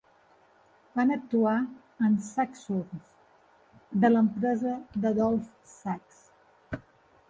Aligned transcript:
Van 0.99 1.15
actuar 1.15 1.53
en 2.09 2.17
Saxhorns, 2.29 3.13
de 4.05 4.13
l'empresa 4.15 4.75
d'Adolph 5.05 5.57
Sax. 5.81 6.25